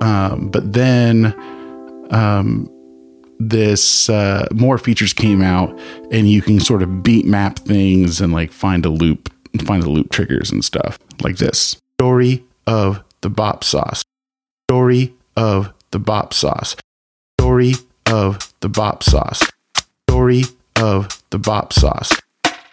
Um, 0.00 0.48
but 0.48 0.72
then 0.72 1.34
um, 2.10 2.70
this 3.38 4.08
uh, 4.08 4.46
more 4.52 4.78
features 4.78 5.12
came 5.12 5.42
out 5.42 5.78
and 6.10 6.30
you 6.30 6.42
can 6.42 6.60
sort 6.60 6.82
of 6.82 7.02
beat 7.02 7.26
map 7.26 7.58
things 7.60 8.20
and 8.20 8.32
like 8.32 8.52
find 8.52 8.84
a 8.84 8.90
loop, 8.90 9.32
find 9.64 9.82
the 9.82 9.90
loop 9.90 10.10
triggers 10.10 10.50
and 10.50 10.64
stuff 10.64 10.98
like 11.22 11.36
this. 11.36 11.76
Story 12.00 12.44
of 12.66 13.02
the 13.20 13.30
bop 13.30 13.64
sauce. 13.64 14.04
Story 14.68 15.14
of 15.36 15.72
the 15.90 15.98
bop 15.98 16.34
sauce. 16.34 16.76
Story 17.40 17.74
of 18.06 18.52
the 18.60 18.68
bop 18.68 19.02
sauce. 19.02 19.46
Story 20.08 20.42
of 20.76 21.22
the 21.30 21.38
bop 21.38 21.72
sauce. 21.72 22.12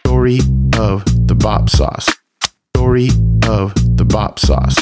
Story 0.05 0.39
of 0.77 1.27
the 1.27 1.35
bop 1.35 1.69
sauce. 1.69 2.09
Story 2.75 3.09
of 3.47 3.73
the 3.97 4.05
bop 4.05 4.39
sauce. 4.39 4.77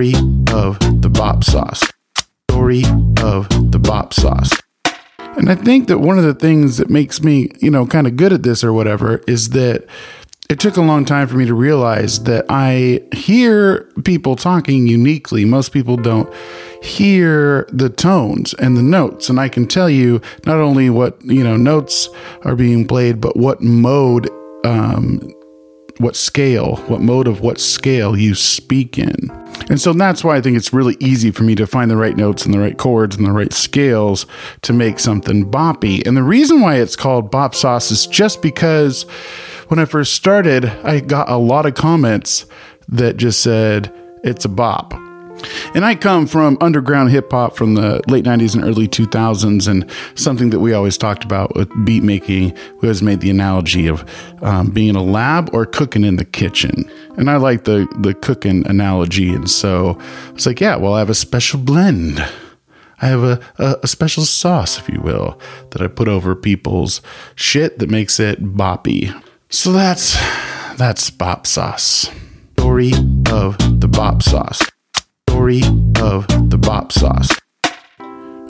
Story 0.00 0.14
of 0.54 0.78
the 1.02 1.10
bop 1.10 1.44
sauce. 1.44 1.82
Story 2.50 2.84
of 3.22 3.46
the 3.70 3.78
bop 3.78 4.14
sauce. 4.14 4.50
And 5.36 5.50
I 5.50 5.54
think 5.54 5.88
that 5.88 5.98
one 5.98 6.16
of 6.16 6.24
the 6.24 6.32
things 6.32 6.78
that 6.78 6.88
makes 6.88 7.22
me, 7.22 7.50
you 7.58 7.70
know, 7.70 7.86
kind 7.86 8.06
of 8.06 8.16
good 8.16 8.32
at 8.32 8.42
this 8.42 8.64
or 8.64 8.72
whatever 8.72 9.18
is 9.28 9.50
that 9.50 9.84
it 10.48 10.58
took 10.58 10.78
a 10.78 10.80
long 10.80 11.04
time 11.04 11.28
for 11.28 11.36
me 11.36 11.44
to 11.44 11.52
realize 11.52 12.22
that 12.24 12.46
I 12.48 13.02
hear 13.14 13.90
people 14.02 14.36
talking 14.36 14.86
uniquely. 14.86 15.44
Most 15.44 15.70
people 15.70 15.98
don't 15.98 16.32
hear 16.82 17.68
the 17.70 17.90
tones 17.90 18.54
and 18.54 18.78
the 18.78 18.82
notes. 18.82 19.28
And 19.28 19.38
I 19.38 19.50
can 19.50 19.66
tell 19.66 19.90
you 19.90 20.22
not 20.46 20.56
only 20.56 20.88
what, 20.88 21.22
you 21.26 21.44
know, 21.44 21.58
notes 21.58 22.08
are 22.44 22.56
being 22.56 22.86
played, 22.86 23.20
but 23.20 23.36
what 23.36 23.60
mode, 23.60 24.30
um, 24.64 25.30
what 26.00 26.16
scale, 26.16 26.76
what 26.86 27.02
mode 27.02 27.28
of 27.28 27.42
what 27.42 27.60
scale 27.60 28.16
you 28.16 28.34
speak 28.34 28.98
in. 28.98 29.30
And 29.68 29.78
so 29.78 29.92
that's 29.92 30.24
why 30.24 30.36
I 30.36 30.40
think 30.40 30.56
it's 30.56 30.72
really 30.72 30.96
easy 30.98 31.30
for 31.30 31.42
me 31.42 31.54
to 31.56 31.66
find 31.66 31.90
the 31.90 31.96
right 31.96 32.16
notes 32.16 32.44
and 32.44 32.54
the 32.54 32.58
right 32.58 32.76
chords 32.76 33.16
and 33.16 33.26
the 33.26 33.32
right 33.32 33.52
scales 33.52 34.26
to 34.62 34.72
make 34.72 34.98
something 34.98 35.48
boppy. 35.50 36.04
And 36.06 36.16
the 36.16 36.22
reason 36.22 36.62
why 36.62 36.76
it's 36.76 36.96
called 36.96 37.30
bop 37.30 37.54
sauce 37.54 37.90
is 37.90 38.06
just 38.06 38.40
because 38.40 39.02
when 39.68 39.78
I 39.78 39.84
first 39.84 40.14
started, 40.14 40.64
I 40.64 41.00
got 41.00 41.28
a 41.28 41.36
lot 41.36 41.66
of 41.66 41.74
comments 41.74 42.46
that 42.88 43.18
just 43.18 43.42
said 43.42 43.92
it's 44.24 44.46
a 44.46 44.48
bop. 44.48 45.09
And 45.74 45.84
I 45.84 45.94
come 45.94 46.26
from 46.26 46.56
underground 46.60 47.10
hip 47.10 47.30
hop 47.30 47.56
from 47.56 47.74
the 47.74 48.00
late 48.08 48.24
90s 48.24 48.54
and 48.54 48.64
early 48.64 48.88
2000s, 48.88 49.68
and 49.68 49.90
something 50.14 50.50
that 50.50 50.60
we 50.60 50.72
always 50.72 50.98
talked 50.98 51.24
about 51.24 51.54
with 51.54 51.70
beat 51.84 52.02
making, 52.02 52.52
we 52.80 52.88
always 52.88 53.02
made 53.02 53.20
the 53.20 53.30
analogy 53.30 53.86
of 53.86 54.04
um, 54.42 54.70
being 54.70 54.88
in 54.88 54.96
a 54.96 55.02
lab 55.02 55.50
or 55.52 55.66
cooking 55.66 56.04
in 56.04 56.16
the 56.16 56.24
kitchen. 56.24 56.90
And 57.16 57.30
I 57.30 57.36
like 57.36 57.64
the, 57.64 57.88
the 58.00 58.14
cooking 58.14 58.66
analogy. 58.66 59.30
And 59.30 59.50
so 59.50 59.98
it's 60.30 60.46
like, 60.46 60.60
yeah, 60.60 60.76
well, 60.76 60.94
I 60.94 60.98
have 61.00 61.10
a 61.10 61.14
special 61.14 61.60
blend. 61.60 62.24
I 63.02 63.06
have 63.06 63.22
a, 63.22 63.40
a, 63.58 63.76
a, 63.84 63.86
special 63.86 64.24
sauce, 64.24 64.78
if 64.78 64.88
you 64.88 65.00
will, 65.00 65.40
that 65.70 65.80
I 65.80 65.88
put 65.88 66.06
over 66.06 66.36
people's 66.36 67.00
shit 67.34 67.78
that 67.78 67.88
makes 67.88 68.20
it 68.20 68.44
boppy. 68.44 69.18
So 69.48 69.72
that's 69.72 70.18
that's 70.76 71.10
bop 71.10 71.46
sauce. 71.46 72.10
Story 72.58 72.92
of 73.30 73.56
the 73.80 73.88
bop 73.88 74.22
sauce. 74.22 74.62
Story 75.40 75.62
of 76.02 76.26
the 76.50 76.58
bop 76.58 76.92
sauce. 76.92 77.30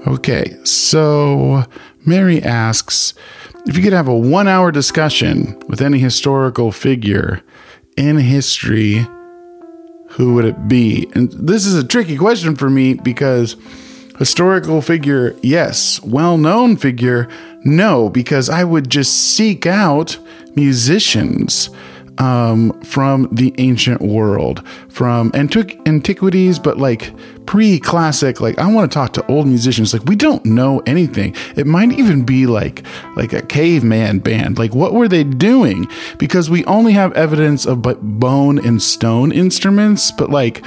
Okay, 0.09 0.57
so 0.65 1.65
Mary 2.05 2.43
asks 2.43 3.15
if 3.67 3.77
you 3.77 3.83
could 3.85 3.93
have 3.93 4.09
a 4.09 4.19
one 4.19 4.49
hour 4.49 4.73
discussion 4.73 5.57
with 5.69 5.81
any 5.81 6.01
historical 6.01 6.73
figure 6.73 7.43
in 7.97 8.17
history, 8.17 9.07
who 10.09 10.35
would 10.35 10.45
it 10.45 10.67
be? 10.67 11.09
And 11.15 11.31
this 11.31 11.65
is 11.65 11.77
a 11.77 11.87
tricky 11.87 12.17
question 12.17 12.57
for 12.57 12.69
me 12.69 12.95
because 12.95 13.55
historical 14.19 14.83
figure, 14.83 15.37
yes. 15.43 16.03
Well 16.03 16.39
known 16.39 16.77
figure, 16.77 17.29
no, 17.63 18.11
because 18.11 18.51
I 18.51 18.65
would 18.65 18.91
just 18.91 19.37
seek 19.37 19.65
out 19.65 20.19
musicians 20.57 21.71
um, 22.21 22.79
from 22.83 23.29
the 23.33 23.55
ancient 23.59 24.03
world, 24.03 24.63
from 24.91 25.33
antiqu- 25.33 25.81
antiquities, 25.89 26.59
but 26.59 26.77
like 26.77 27.13
pre 27.47 27.81
classic. 27.81 28.41
Like, 28.41 28.59
I 28.59 28.71
want 28.71 28.91
to 28.91 28.95
talk 28.95 29.15
to 29.15 29.27
old 29.27 29.47
musicians. 29.47 29.93
Like, 29.93 30.05
we 30.05 30.17
don't 30.17 30.45
know 30.45 30.83
anything. 30.87 31.35
It 31.57 31.67
might 31.67 31.93
even 31.93 32.23
be 32.23 32.47
like 32.47 32.85
like 33.17 33.33
a 33.33 33.43
caveman 33.43 34.19
band. 34.19 34.59
Like, 34.59 34.75
what 34.75 34.93
were 34.93 35.09
they 35.09 35.25
doing? 35.25 35.89
Because 36.19 36.51
we 36.51 36.65
only 36.67 36.93
have 36.93 37.13
evidence 37.15 37.65
of 37.65 37.81
but 37.81 38.01
bone 38.03 38.65
and 38.65 38.83
stone 38.83 39.33
instruments, 39.33 40.13
but 40.13 40.29
like 40.31 40.63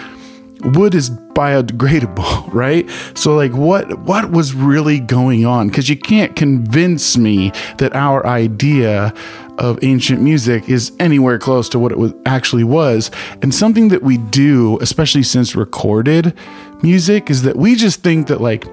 wood 0.64 0.96
is 0.96 1.10
biodegradable, 1.10 2.52
right? 2.54 2.90
So 3.16 3.36
like 3.36 3.54
what 3.54 4.00
what 4.00 4.32
was 4.32 4.54
really 4.54 5.00
going 5.00 5.46
on? 5.46 5.70
Cuz 5.70 5.90
you 5.90 5.98
can't 5.98 6.36
convince 6.36 7.18
me 7.18 7.52
that 7.78 7.96
our 7.96 8.26
idea 8.26 9.14
of 9.58 9.80
ancient 9.84 10.22
music 10.22 10.70
is 10.70 10.92
anywhere 11.00 11.38
close 11.38 11.70
to 11.70 11.80
what 11.80 11.92
it 11.92 11.98
was 11.98 12.14
actually 12.26 12.64
was. 12.64 13.12
And 13.42 13.54
something 13.54 13.90
that 13.90 14.04
we 14.04 14.18
do, 14.18 14.80
especially 14.82 15.24
since 15.24 15.56
recorded 15.56 16.34
music, 16.82 17.30
is 17.30 17.44
that 17.44 17.56
we 17.56 17.76
just 17.76 18.02
think 18.02 18.28
that 18.28 18.42
like 18.42 18.66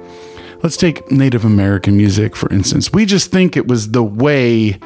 let's 0.62 0.76
take 0.76 1.10
Native 1.10 1.44
American 1.44 1.96
music 1.96 2.36
for 2.36 2.52
instance. 2.52 2.92
We 2.92 3.06
just 3.06 3.30
think 3.30 3.56
it 3.56 3.66
was 3.66 3.90
the 3.90 4.04
way 4.04 4.78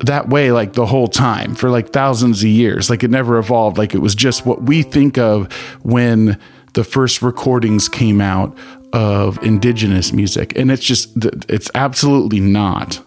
that 0.00 0.28
way 0.28 0.50
like 0.52 0.74
the 0.74 0.86
whole 0.86 1.08
time 1.08 1.54
for 1.54 1.70
like 1.70 1.90
thousands 1.90 2.42
of 2.42 2.48
years. 2.48 2.90
Like 2.90 3.02
it 3.02 3.10
never 3.10 3.38
evolved. 3.38 3.78
Like 3.78 3.94
it 3.94 4.00
was 4.00 4.14
just 4.14 4.44
what 4.44 4.62
we 4.62 4.82
think 4.82 5.18
of 5.18 5.52
when 5.82 6.38
the 6.74 6.84
first 6.84 7.22
recordings 7.22 7.88
came 7.88 8.20
out 8.20 8.56
of 8.92 9.42
indigenous 9.42 10.12
music. 10.12 10.56
And 10.56 10.70
it's 10.70 10.84
just, 10.84 11.10
it's 11.48 11.70
absolutely 11.74 12.40
not. 12.40 13.02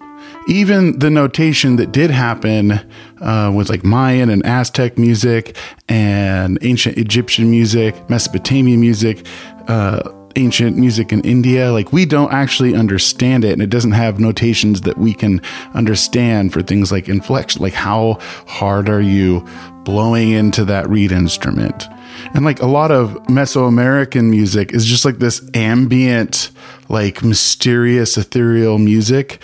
Even 0.47 0.97
the 0.99 1.09
notation 1.09 1.75
that 1.75 1.91
did 1.91 2.09
happen 2.09 2.79
uh, 3.21 3.51
like 3.51 3.83
Mayan 3.83 4.29
and 4.29 4.45
Aztec 4.45 4.97
music 4.97 5.55
and 5.89 6.57
ancient 6.61 6.97
Egyptian 6.97 7.51
music, 7.51 8.09
Mesopotamian 8.09 8.79
music, 8.79 9.25
uh, 9.67 10.09
ancient 10.37 10.77
music 10.77 11.11
in 11.11 11.21
India. 11.21 11.71
Like 11.71 11.91
we 11.91 12.05
don't 12.05 12.31
actually 12.31 12.75
understand 12.75 13.43
it 13.43 13.51
and 13.51 13.61
it 13.61 13.69
doesn't 13.69 13.91
have 13.91 14.19
notations 14.19 14.81
that 14.81 14.97
we 14.97 15.13
can 15.13 15.41
understand 15.73 16.53
for 16.53 16.61
things 16.61 16.91
like 16.91 17.09
inflection. 17.09 17.61
Like 17.61 17.73
how 17.73 18.19
hard 18.47 18.87
are 18.87 19.01
you 19.01 19.45
blowing 19.83 20.31
into 20.31 20.63
that 20.65 20.87
reed 20.89 21.11
instrument? 21.11 21.87
And 22.33 22.45
like 22.45 22.61
a 22.61 22.67
lot 22.67 22.91
of 22.91 23.13
Mesoamerican 23.25 24.29
music 24.29 24.73
is 24.73 24.85
just 24.85 25.05
like 25.05 25.19
this 25.19 25.41
ambient, 25.53 26.51
like 26.89 27.23
mysterious, 27.23 28.17
ethereal 28.17 28.77
music 28.77 29.39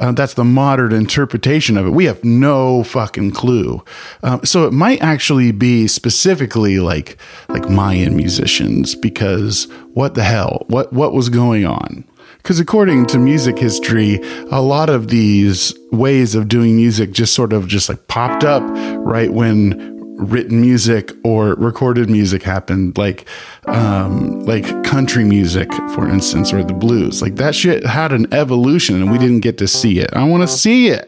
uh, 0.00 0.12
that's 0.12 0.34
the 0.34 0.44
modern 0.44 0.92
interpretation 0.92 1.76
of 1.76 1.86
it. 1.86 1.90
We 1.90 2.04
have 2.06 2.22
no 2.24 2.84
fucking 2.84 3.32
clue. 3.32 3.84
Um, 4.22 4.44
so 4.44 4.66
it 4.66 4.72
might 4.72 5.00
actually 5.02 5.52
be 5.52 5.86
specifically 5.86 6.80
like 6.80 7.16
like 7.48 7.68
Mayan 7.68 8.16
musicians 8.16 8.94
because 8.94 9.64
what 9.92 10.14
the 10.14 10.24
hell? 10.24 10.64
What 10.68 10.92
what 10.92 11.12
was 11.12 11.28
going 11.28 11.64
on? 11.64 12.04
Because 12.38 12.60
according 12.60 13.06
to 13.06 13.18
music 13.18 13.58
history, 13.58 14.20
a 14.50 14.60
lot 14.60 14.90
of 14.90 15.08
these 15.08 15.72
ways 15.92 16.34
of 16.34 16.46
doing 16.46 16.76
music 16.76 17.12
just 17.12 17.32
sort 17.34 17.54
of 17.54 17.66
just 17.66 17.88
like 17.88 18.06
popped 18.06 18.44
up 18.44 18.62
right 18.98 19.32
when 19.32 19.93
written 20.16 20.60
music 20.60 21.10
or 21.24 21.54
recorded 21.54 22.08
music 22.08 22.42
happened 22.42 22.96
like 22.96 23.26
um 23.66 24.40
like 24.44 24.64
country 24.84 25.24
music 25.24 25.72
for 25.94 26.08
instance 26.08 26.52
or 26.52 26.62
the 26.62 26.72
blues 26.72 27.20
like 27.20 27.34
that 27.36 27.54
shit 27.54 27.84
had 27.84 28.12
an 28.12 28.32
evolution 28.32 29.02
and 29.02 29.10
we 29.10 29.18
didn't 29.18 29.40
get 29.40 29.58
to 29.58 29.66
see 29.66 29.98
it 29.98 30.08
i 30.14 30.22
want 30.22 30.40
to 30.42 30.48
see 30.48 30.88
it 30.88 31.04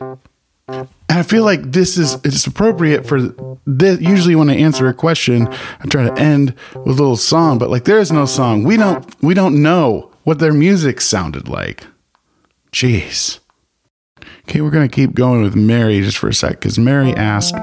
And 0.68 0.88
I 1.08 1.22
feel 1.22 1.44
like 1.44 1.62
this 1.70 1.96
is 1.96 2.14
it's 2.24 2.46
appropriate 2.46 3.06
for 3.06 3.20
this. 3.64 4.00
Usually, 4.00 4.34
when 4.34 4.50
I 4.50 4.56
answer 4.56 4.88
a 4.88 4.94
question, 4.94 5.46
I 5.48 5.86
try 5.88 6.02
to 6.02 6.20
end 6.20 6.54
with 6.74 6.98
a 6.98 7.02
little 7.02 7.16
song, 7.16 7.58
but 7.58 7.70
like 7.70 7.84
there 7.84 8.00
is 8.00 8.10
no 8.10 8.26
song. 8.26 8.64
We 8.64 8.76
don't 8.76 9.06
we 9.22 9.32
don't 9.32 9.62
know 9.62 10.10
what 10.24 10.40
their 10.40 10.52
music 10.52 11.00
sounded 11.00 11.48
like. 11.48 11.86
Jeez. 12.72 13.38
Okay, 14.48 14.60
we're 14.60 14.70
gonna 14.70 14.88
keep 14.88 15.14
going 15.14 15.42
with 15.42 15.54
Mary 15.54 16.00
just 16.00 16.18
for 16.18 16.28
a 16.28 16.34
sec 16.34 16.52
because 16.58 16.78
Mary 16.78 17.12
asked, 17.14 17.54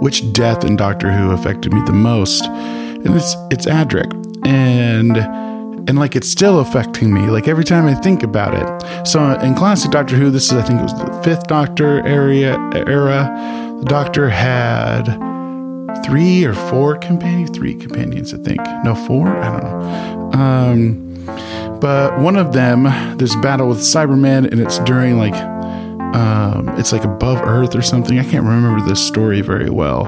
"Which 0.00 0.32
death 0.32 0.64
in 0.64 0.76
Doctor 0.76 1.12
Who 1.12 1.30
affected 1.32 1.72
me 1.72 1.82
the 1.86 1.92
most?" 1.92 2.44
And 2.44 3.14
it's 3.14 3.34
it's 3.50 3.66
Adric, 3.66 4.12
and 4.46 5.16
and 5.88 5.98
like 5.98 6.14
it's 6.14 6.28
still 6.28 6.60
affecting 6.60 7.14
me 7.14 7.22
like 7.30 7.48
every 7.48 7.64
time 7.64 7.86
i 7.86 7.94
think 7.94 8.22
about 8.22 8.54
it. 8.54 9.06
So 9.08 9.32
in 9.40 9.54
classic 9.54 9.90
doctor 9.90 10.16
who 10.16 10.30
this 10.30 10.46
is 10.46 10.52
i 10.52 10.62
think 10.62 10.80
it 10.80 10.82
was 10.82 10.98
the 10.98 11.22
fifth 11.22 11.46
doctor 11.46 12.06
area 12.06 12.58
era 12.86 13.32
the 13.78 13.86
doctor 13.86 14.28
had 14.28 15.04
three 16.04 16.44
or 16.44 16.52
four 16.52 16.98
companions 16.98 17.50
three 17.56 17.74
companions 17.74 18.34
i 18.34 18.36
think. 18.38 18.60
No 18.84 18.94
four? 18.94 19.28
I 19.28 19.60
don't 19.60 19.64
know. 19.64 20.30
Um, 20.38 21.78
but 21.80 22.18
one 22.18 22.36
of 22.36 22.52
them 22.52 22.84
this 23.16 23.34
battle 23.36 23.68
with 23.68 23.78
cybermen 23.78 24.50
and 24.50 24.60
it's 24.60 24.78
during 24.80 25.16
like 25.16 25.34
um, 26.14 26.68
it's 26.78 26.92
like 26.92 27.04
above 27.04 27.38
earth 27.42 27.74
or 27.74 27.82
something. 27.82 28.18
I 28.18 28.24
can't 28.24 28.44
remember 28.44 28.84
this 28.86 29.04
story 29.04 29.40
very 29.40 29.70
well. 29.70 30.04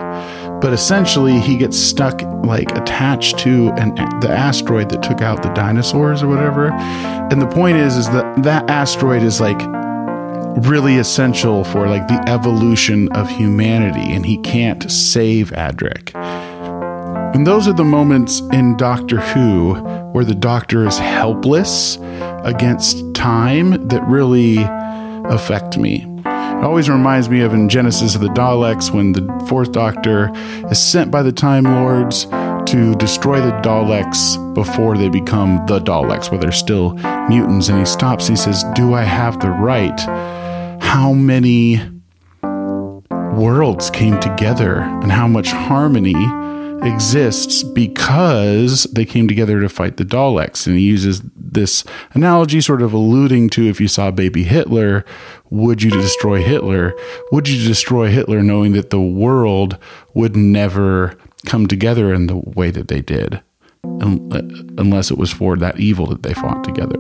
But 0.61 0.73
essentially 0.73 1.41
he 1.41 1.57
gets 1.57 1.79
stuck 1.79 2.23
like 2.45 2.71
attached 2.77 3.39
to 3.41 3.71
an 3.79 3.95
the 4.21 4.29
asteroid 4.31 4.91
that 4.91 5.03
took 5.03 5.23
out 5.23 5.43
the 5.43 5.49
dinosaurs 5.51 6.23
or 6.23 6.29
whatever. 6.29 6.71
And 6.73 7.41
the 7.41 7.47
point 7.47 7.79
is 7.79 7.97
is 7.97 8.07
that 8.11 8.43
that 8.43 8.69
asteroid 8.69 9.23
is 9.23 9.41
like 9.41 9.61
really 10.67 10.99
essential 10.99 11.65
for 11.65 11.87
like 11.87 12.07
the 12.09 12.23
evolution 12.29 13.11
of 13.13 13.31
humanity 13.31 14.13
and 14.13 14.27
he 14.27 14.37
can't 14.39 14.91
save 14.91 15.51
adric. 15.51 16.15
And 17.35 17.47
those 17.47 17.69
are 17.69 17.73
the 17.73 17.85
moments 17.85 18.41
in 18.53 18.77
doctor 18.77 19.21
who 19.21 19.75
where 20.13 20.25
the 20.25 20.35
doctor 20.35 20.87
is 20.87 20.99
helpless 20.99 21.97
against 22.43 23.15
time 23.15 23.89
that 23.89 24.03
really 24.07 24.57
affect 25.31 25.79
me 25.79 26.07
it 26.61 26.65
always 26.65 26.91
reminds 26.91 27.31
me 27.31 27.41
of 27.41 27.55
in 27.55 27.71
Genesis 27.71 28.15
of 28.15 28.21
the 28.21 28.29
Daleks 28.29 28.91
when 28.91 29.13
the 29.13 29.47
fourth 29.49 29.73
Doctor 29.73 30.31
is 30.71 30.79
sent 30.79 31.11
by 31.11 31.23
the 31.23 31.33
Time 31.33 31.65
Lords 31.65 32.27
to 32.71 32.95
destroy 32.97 33.41
the 33.41 33.53
Daleks 33.63 34.37
before 34.53 34.99
they 34.99 35.09
become 35.09 35.65
the 35.65 35.79
Daleks, 35.79 36.31
where 36.31 36.39
they're 36.39 36.53
still 36.53 36.93
mutants. 37.31 37.71
And 37.71 37.79
he 37.79 37.87
stops, 37.87 38.29
and 38.29 38.37
he 38.37 38.45
says, 38.45 38.63
Do 38.75 38.93
I 38.93 39.05
have 39.05 39.41
the 39.41 39.49
right? 39.49 39.99
How 40.83 41.15
many 41.15 41.81
worlds 42.43 43.89
came 43.89 44.21
together 44.21 44.81
and 44.81 45.11
how 45.11 45.29
much 45.29 45.51
harmony 45.51 46.13
exists 46.83 47.63
because 47.63 48.85
they 48.93 49.05
came 49.05 49.29
together 49.29 49.61
to 49.61 49.69
fight 49.69 49.97
the 49.97 50.05
Daleks. 50.05 50.67
And 50.67 50.77
he 50.77 50.83
uses 50.85 51.23
this 51.35 51.85
analogy, 52.13 52.61
sort 52.61 52.83
of 52.83 52.93
alluding 52.93 53.51
to 53.51 53.69
if 53.69 53.81
you 53.81 53.89
saw 53.89 54.11
baby 54.11 54.45
Hitler, 54.45 55.05
would 55.51 55.83
you 55.83 55.91
destroy 55.91 56.43
Hitler? 56.43 56.95
Would 57.33 57.49
you 57.49 57.67
destroy 57.67 58.11
Hitler 58.11 58.43
knowing 58.43 58.73
that 58.73 58.91
the 58.91 59.01
world 59.01 59.79
would 60.15 60.37
never 60.37 61.17
come 61.47 61.67
together 61.67 62.13
in 62.15 62.27
the 62.27 62.37
way 62.37 62.71
that 62.71 62.89
they 62.89 63.01
did, 63.01 63.41
uh, 63.85 64.17
unless 64.79 65.11
it 65.11 65.19
was 65.19 65.33
for 65.33 65.57
that 65.57 65.81
evil 65.81 66.07
that 66.07 66.23
they 66.23 66.35
fought 66.35 66.63
together? 66.65 66.99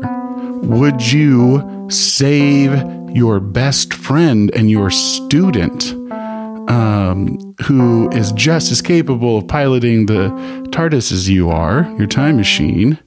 Would 0.63 1.13
you 1.13 1.89
save 1.91 2.73
your 3.15 3.41
best 3.41 3.95
friend 3.95 4.51
and 4.55 4.71
your 4.71 4.91
student? 4.91 5.95
Um, 6.71 7.37
who 7.65 8.09
is 8.11 8.31
just 8.33 8.71
as 8.71 8.81
capable 8.81 9.39
of 9.39 9.49
piloting 9.49 10.07
the 10.07 10.29
TARDIS 10.71 11.11
as 11.11 11.29
you 11.29 11.51
are, 11.51 11.83
your 11.99 12.07
time 12.07 12.37
machine, 12.37 12.99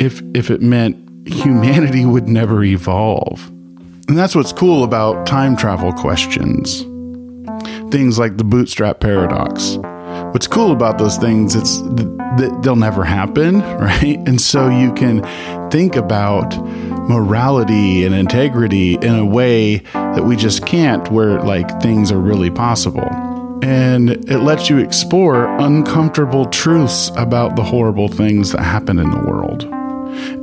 if 0.00 0.22
if 0.34 0.50
it 0.50 0.62
meant 0.62 0.96
humanity 1.28 2.06
would 2.06 2.28
never 2.28 2.64
evolve. 2.64 3.46
And 4.08 4.16
that's 4.16 4.34
what's 4.34 4.52
cool 4.52 4.84
about 4.84 5.26
time 5.26 5.56
travel 5.56 5.92
questions. 5.92 6.80
Things 7.90 8.18
like 8.18 8.38
the 8.38 8.44
bootstrap 8.44 9.00
paradox. 9.00 9.76
What's 10.32 10.46
cool 10.46 10.72
about 10.72 10.98
those 10.98 11.18
things 11.18 11.54
it's 11.54 11.80
that 11.82 12.60
they'll 12.62 12.76
never 12.76 13.04
happen, 13.04 13.60
right? 13.78 14.18
And 14.26 14.40
so 14.40 14.68
you 14.70 14.94
can 14.94 15.22
think 15.70 15.94
about 15.94 16.56
morality 17.08 18.04
and 18.04 18.14
integrity 18.14 18.94
in 18.94 19.14
a 19.14 19.24
way 19.24 19.82
that 20.16 20.24
we 20.24 20.34
just 20.34 20.66
can't, 20.66 21.10
where 21.10 21.40
like 21.42 21.80
things 21.80 22.10
are 22.10 22.18
really 22.18 22.50
possible. 22.50 23.08
And 23.62 24.10
it 24.30 24.40
lets 24.40 24.68
you 24.68 24.78
explore 24.78 25.46
uncomfortable 25.58 26.46
truths 26.46 27.10
about 27.16 27.56
the 27.56 27.62
horrible 27.62 28.08
things 28.08 28.52
that 28.52 28.62
happen 28.62 28.98
in 28.98 29.10
the 29.10 29.20
world 29.20 29.64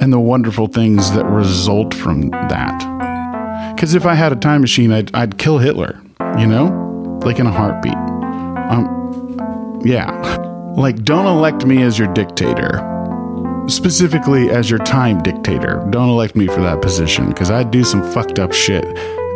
and 0.01 0.11
the 0.11 0.19
wonderful 0.19 0.67
things 0.67 1.11
that 1.13 1.25
result 1.25 1.93
from 1.93 2.29
that. 2.29 3.73
Because 3.75 3.93
if 3.93 4.05
I 4.05 4.13
had 4.13 4.31
a 4.31 4.35
time 4.35 4.61
machine, 4.61 4.91
I'd, 4.91 5.13
I'd 5.13 5.37
kill 5.37 5.57
Hitler, 5.57 6.01
you 6.37 6.47
know, 6.47 7.19
like 7.23 7.39
in 7.39 7.47
a 7.47 7.51
heartbeat. 7.51 7.93
Um, 7.93 9.81
yeah. 9.85 10.11
Like, 10.75 11.03
don't 11.03 11.27
elect 11.27 11.65
me 11.65 11.83
as 11.83 11.99
your 11.99 12.11
dictator 12.13 12.89
specifically 13.67 14.49
as 14.49 14.69
your 14.69 14.79
time 14.79 15.21
dictator. 15.23 15.85
Don't 15.89 16.09
elect 16.09 16.35
me 16.35 16.47
for 16.47 16.61
that 16.61 16.81
position 16.81 17.29
because 17.29 17.49
I'd 17.49 17.71
do 17.71 17.83
some 17.83 18.03
fucked 18.11 18.39
up 18.39 18.51
shit 18.51 18.83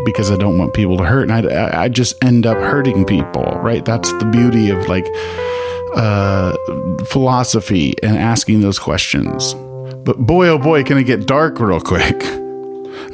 because 0.07 0.31
I 0.31 0.37
don't 0.37 0.57
want 0.57 0.73
people 0.73 0.95
to 0.97 1.03
hurt, 1.03 1.29
and 1.29 1.33
I, 1.33 1.83
I 1.83 1.89
just 1.89 2.23
end 2.23 2.47
up 2.47 2.57
hurting 2.57 3.03
people. 3.03 3.43
Right? 3.43 3.83
That's 3.83 4.11
the 4.13 4.25
beauty 4.25 4.69
of 4.69 4.87
like 4.87 5.05
uh, 5.95 6.55
philosophy 7.07 7.93
and 8.01 8.17
asking 8.17 8.61
those 8.61 8.79
questions. 8.79 9.53
But 10.05 10.19
boy, 10.19 10.47
oh 10.47 10.57
boy, 10.57 10.85
can 10.85 10.97
it 10.97 11.03
get 11.03 11.27
dark 11.27 11.59
real 11.59 11.81
quick. 11.81 12.23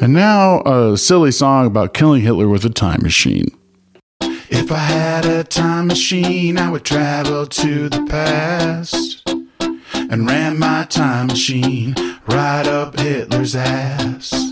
And 0.01 0.11
now 0.11 0.61
a 0.63 0.97
silly 0.97 1.31
song 1.31 1.65
about 1.65 1.93
killing 1.93 2.23
Hitler 2.23 2.49
with 2.49 2.65
a 2.65 2.69
time 2.69 3.03
machine. 3.03 3.45
If 4.49 4.69
I 4.69 4.77
had 4.79 5.25
a 5.25 5.43
time 5.45 5.87
machine, 5.87 6.57
I 6.57 6.69
would 6.71 6.83
travel 6.83 7.45
to 7.45 7.89
the 7.89 8.05
past 8.09 9.29
and 10.09 10.27
ran 10.27 10.59
my 10.59 10.85
time 10.89 11.27
machine 11.27 11.95
right 12.27 12.67
up 12.67 12.99
Hitler's 12.99 13.55
ass. 13.55 14.42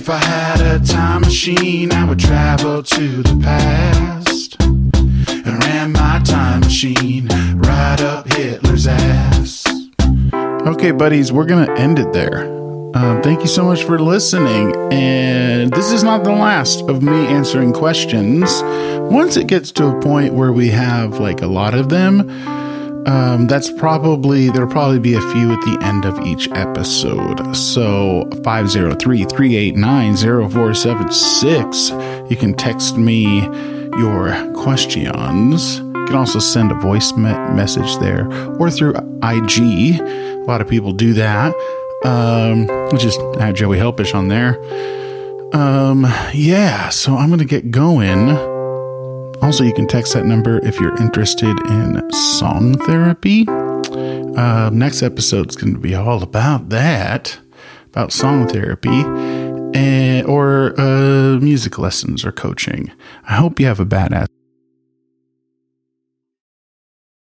If 0.00 0.08
I 0.08 0.18
had 0.18 0.60
a 0.60 0.86
time 0.86 1.22
machine, 1.22 1.90
I 1.90 2.04
would 2.08 2.20
travel 2.20 2.84
to 2.84 3.22
the 3.24 3.40
past 3.42 4.54
and 4.62 5.64
ran 5.64 5.90
my 5.90 6.20
time 6.24 6.60
machine 6.60 7.26
right 7.56 8.00
up 8.00 8.32
Hitler's 8.32 8.86
ass. 8.86 9.64
Okay, 10.32 10.92
buddies, 10.92 11.32
we're 11.32 11.46
going 11.46 11.66
to 11.66 11.72
end 11.72 11.98
it 11.98 12.12
there. 12.12 12.44
Uh, 12.94 13.20
thank 13.22 13.40
you 13.40 13.48
so 13.48 13.64
much 13.64 13.82
for 13.82 13.98
listening. 13.98 14.72
And 14.92 15.72
this 15.72 15.90
is 15.90 16.04
not 16.04 16.22
the 16.22 16.30
last 16.30 16.82
of 16.82 17.02
me 17.02 17.26
answering 17.26 17.72
questions. 17.72 18.62
Once 19.10 19.36
it 19.36 19.48
gets 19.48 19.72
to 19.72 19.88
a 19.88 20.00
point 20.00 20.32
where 20.32 20.52
we 20.52 20.68
have 20.68 21.18
like 21.18 21.42
a 21.42 21.48
lot 21.48 21.74
of 21.74 21.88
them, 21.88 22.30
um, 23.06 23.46
that's 23.46 23.70
probably, 23.72 24.50
there'll 24.50 24.70
probably 24.70 24.98
be 24.98 25.14
a 25.14 25.20
few 25.32 25.52
at 25.52 25.60
the 25.62 25.78
end 25.82 26.04
of 26.04 26.18
each 26.26 26.50
episode. 26.52 27.54
So 27.54 28.28
503 28.44 29.24
389 29.24 30.16
0476. 30.16 31.90
You 32.30 32.36
can 32.36 32.54
text 32.54 32.96
me 32.96 33.42
your 33.98 34.52
questions. 34.54 35.78
You 35.78 36.04
can 36.06 36.16
also 36.16 36.38
send 36.38 36.70
a 36.70 36.74
voice 36.76 37.12
me- 37.12 37.32
message 37.54 37.96
there 37.98 38.30
or 38.60 38.70
through 38.70 38.94
IG. 39.22 40.00
A 40.00 40.44
lot 40.46 40.60
of 40.60 40.68
people 40.68 40.92
do 40.92 41.14
that. 41.14 41.54
Um, 42.04 42.66
just 42.96 43.20
add 43.40 43.56
Joey 43.56 43.78
Helpish 43.78 44.14
on 44.14 44.28
there. 44.28 44.58
Um, 45.54 46.06
yeah, 46.34 46.90
so 46.90 47.16
I'm 47.16 47.28
going 47.28 47.38
to 47.38 47.44
get 47.44 47.70
going. 47.70 48.28
Also, 49.42 49.64
you 49.64 49.72
can 49.72 49.86
text 49.86 50.14
that 50.14 50.26
number 50.26 50.58
if 50.66 50.80
you're 50.80 50.96
interested 50.96 51.58
in 51.68 52.10
song 52.12 52.76
therapy. 52.86 53.46
Uh, 53.48 54.70
next 54.70 55.02
episode 55.02 55.50
is 55.50 55.56
going 55.56 55.72
to 55.72 55.80
be 55.80 55.94
all 55.94 56.22
about 56.22 56.68
that, 56.68 57.38
about 57.86 58.12
song 58.12 58.46
therapy, 58.48 59.02
and, 59.78 60.26
or 60.26 60.78
uh, 60.78 61.38
music 61.40 61.78
lessons 61.78 62.24
or 62.24 62.32
coaching. 62.32 62.92
I 63.28 63.34
hope 63.34 63.58
you 63.58 63.66
have 63.66 63.80
a 63.80 63.86
badass 63.86 64.26